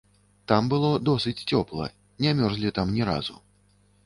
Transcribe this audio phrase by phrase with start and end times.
[0.51, 1.85] Там было досыць цёпла,
[2.27, 3.41] не мерзлі там ні разу.